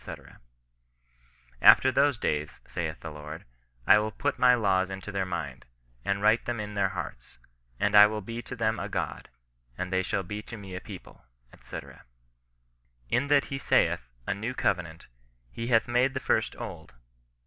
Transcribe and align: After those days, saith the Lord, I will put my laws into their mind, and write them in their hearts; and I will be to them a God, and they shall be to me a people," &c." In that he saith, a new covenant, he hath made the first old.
After 1.61 1.91
those 1.91 2.17
days, 2.17 2.59
saith 2.65 3.01
the 3.01 3.11
Lord, 3.11 3.45
I 3.85 3.99
will 3.99 4.09
put 4.09 4.39
my 4.39 4.55
laws 4.55 4.89
into 4.89 5.11
their 5.11 5.27
mind, 5.27 5.67
and 6.03 6.23
write 6.23 6.45
them 6.45 6.59
in 6.59 6.73
their 6.73 6.89
hearts; 6.89 7.37
and 7.79 7.93
I 7.95 8.07
will 8.07 8.21
be 8.21 8.41
to 8.41 8.55
them 8.55 8.79
a 8.79 8.89
God, 8.89 9.29
and 9.77 9.93
they 9.93 10.01
shall 10.01 10.23
be 10.23 10.41
to 10.41 10.57
me 10.57 10.73
a 10.73 10.81
people," 10.81 11.23
&c." 11.59 11.79
In 13.11 13.27
that 13.27 13.45
he 13.45 13.59
saith, 13.59 14.09
a 14.25 14.33
new 14.33 14.55
covenant, 14.55 15.05
he 15.51 15.67
hath 15.67 15.87
made 15.87 16.15
the 16.15 16.19
first 16.19 16.55
old. 16.55 16.95